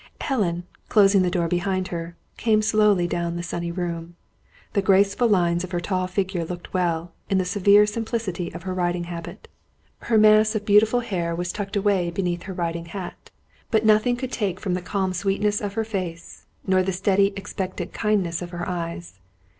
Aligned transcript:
Helen, 0.19 0.63
closing 0.89 1.21
the 1.21 1.29
door 1.29 1.47
behind 1.47 1.89
her, 1.89 2.15
came 2.35 2.63
slowly 2.63 3.05
down 3.07 3.35
the 3.35 3.43
sunny 3.43 3.71
room. 3.71 4.15
The 4.73 4.81
graceful 4.81 5.27
lines 5.27 5.63
of 5.63 5.69
her 5.73 5.79
tall 5.79 6.07
figure 6.07 6.43
looked 6.43 6.73
well, 6.73 7.11
in 7.29 7.37
the 7.37 7.45
severe 7.45 7.85
simplicity 7.85 8.51
of 8.51 8.63
her 8.63 8.73
riding 8.73 9.03
habit. 9.03 9.47
Her 9.99 10.17
mass 10.17 10.55
of 10.55 10.65
beautiful 10.65 11.01
hair 11.01 11.35
was 11.35 11.51
tucked 11.51 11.75
away 11.75 12.09
beneath 12.09 12.41
her 12.49 12.53
riding 12.55 12.85
hat. 12.85 13.29
But 13.69 13.85
nothing 13.85 14.15
could 14.15 14.31
take 14.31 14.59
from 14.59 14.73
the 14.73 14.81
calm 14.81 15.13
sweetness 15.13 15.61
of 15.61 15.75
her 15.75 15.85
face, 15.85 16.47
nor 16.65 16.81
the 16.81 16.93
steady 16.93 17.31
expectant 17.35 17.93
kindness 17.93 18.41
of 18.41 18.49
her 18.49 18.67
eyes. 18.67 19.19